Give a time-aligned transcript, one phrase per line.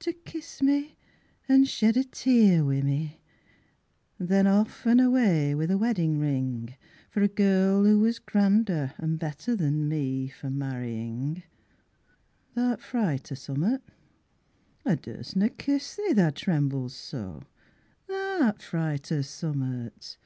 [0.00, 0.96] To kiss me
[1.48, 3.20] and shed a tear wi' me,
[4.18, 6.74] Then off and away wi' the weddin' ring
[7.08, 11.44] For the girl who was grander, and better than me For marrying
[12.56, 13.80] Tha'rt frit o' summat?
[14.84, 17.44] I durstna kiss thee tha trembles so,
[18.08, 20.16] Tha'rt frit o' summat.